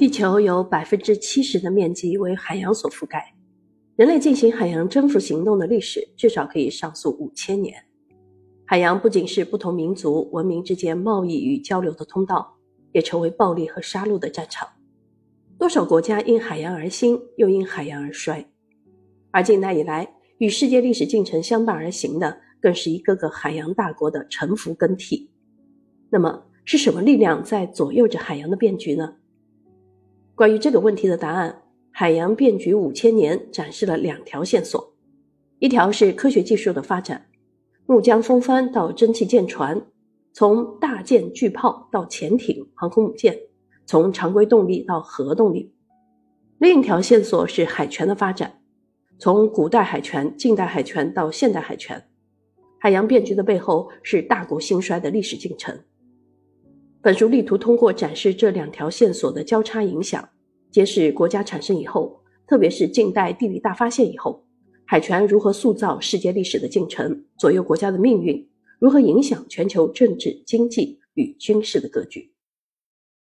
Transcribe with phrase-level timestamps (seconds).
[0.00, 3.34] 地球有百分之七十的面积为海洋所覆盖，
[3.96, 7.84] 人类进行海洋征服行动的历史至少可以上溯五千年。
[8.64, 12.56] 海洋不仅是不同民族文明之间贸易与交流的通道，
[12.92, 14.66] 也成为暴力和杀戮的战场。
[15.58, 18.48] 多少国家因海洋而兴，又因海洋而衰。
[19.30, 25.30] 而近代以来，与世界历史进程相伴而行的，更是一个个海洋大国的沉浮更替。
[26.08, 29.16] 那么，是什么力量在左右着海洋的变局呢？
[30.40, 31.50] 关于这个问题的答案，
[31.90, 34.94] 《海洋变局五千年》展示了两条线索：
[35.58, 37.26] 一条是科学技术的发展，
[37.84, 39.86] 木浆风帆到蒸汽舰船，
[40.32, 43.38] 从大舰巨炮到潜艇、航空母舰，
[43.84, 45.74] 从常规动力到核动力；
[46.56, 48.62] 另一条线索是海权的发展，
[49.18, 52.02] 从古代海权、近代海权到现代海权。
[52.78, 55.78] 海洋变局的背后是大国兴衰的历史进程。
[57.02, 60.28] 本书力图通过展示这两条线索的交叉影响，
[60.70, 64.44] 揭示国家产生以后，特别是近代地理大发现以后，
[64.84, 68.46] 海权如何塑造世界历史的进程，左右国家的命运，
[68.78, 72.29] 如何影响全球政治、经济与军事的格局。